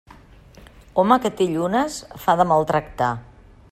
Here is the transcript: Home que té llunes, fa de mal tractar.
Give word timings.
Home 1.03 1.19
que 1.27 1.33
té 1.41 1.47
llunes, 1.53 2.01
fa 2.25 2.39
de 2.43 2.49
mal 2.53 2.67
tractar. 2.73 3.17